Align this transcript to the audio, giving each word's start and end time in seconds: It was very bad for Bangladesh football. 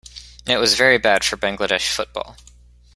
It 0.47 0.57
was 0.57 0.73
very 0.73 0.97
bad 0.97 1.23
for 1.23 1.37
Bangladesh 1.37 1.87
football. 1.87 2.35